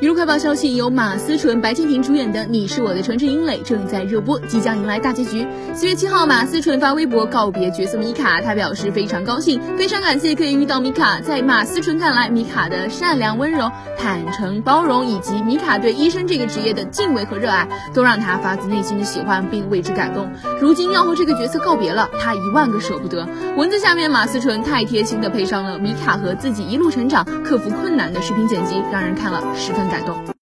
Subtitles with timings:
[0.00, 5.44] 娱乐快报消息，由马思纯、白敬亭主演的《你是我的城市英磊》正在热播，即将迎来大结局。
[5.74, 11.20] 四月七号，马思纯发微博告别角色米卡，她表示非常高兴，非常感谢可以遇到米卡。
[11.20, 20.30] 在马思纯看来，米卡的善良、温柔、坦诚、包容，以及米卡对医生这个职业的敬畏和热爱，都让她发自内心的喜欢并为之感动。
[20.60, 23.28] 如今要和这个角色告别了，她一万个舍不得。
[23.56, 29.87] 文字下面，马思纯太贴心的配上了米卡和自己一路成长、克服困难的视频剪辑，让人看了十分。
[29.88, 30.37] 感动。